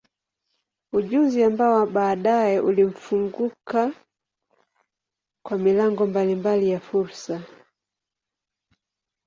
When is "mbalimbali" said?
6.07-6.69